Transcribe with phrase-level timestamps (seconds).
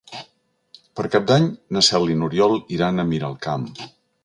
[0.99, 1.45] Per Cap d'Any
[1.77, 3.71] na Cel i n'Oriol iran a Miralcamp.